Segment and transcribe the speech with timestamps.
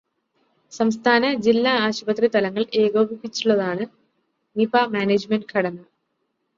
[0.71, 3.85] സംസ്ഥാന, ജില്ലാ, ആശുപത്രിതലങ്ങള് ഏകോപിപ്പിച്ചുള്ളതാണ്
[4.55, 5.77] നിപ മാനേജ്മെന്റി ഘടന.